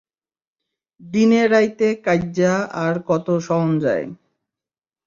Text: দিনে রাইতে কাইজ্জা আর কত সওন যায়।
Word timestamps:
দিনে 1.01 1.41
রাইতে 1.47 1.87
কাইজ্জা 2.05 2.53
আর 2.83 2.93
কত 3.07 3.27
সওন 3.45 3.69
যায়। 3.83 4.05